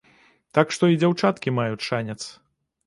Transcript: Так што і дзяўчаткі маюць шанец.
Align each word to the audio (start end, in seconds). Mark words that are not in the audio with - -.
Так 0.59 0.73
што 0.77 0.89
і 0.93 0.99
дзяўчаткі 1.03 1.55
маюць 1.59 1.87
шанец. 1.91 2.21